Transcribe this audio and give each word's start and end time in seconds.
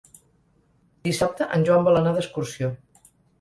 Dissabte 1.07 1.47
en 1.59 1.67
Joan 1.69 1.85
vol 1.89 2.01
anar 2.01 2.15
d'excursió. 2.17 2.73